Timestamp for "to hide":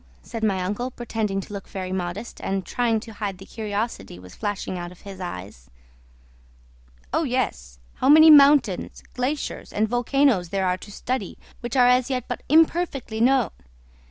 2.99-3.37